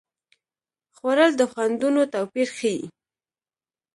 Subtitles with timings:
[0.95, 2.81] خوړل د خوندونو توپیر ښيي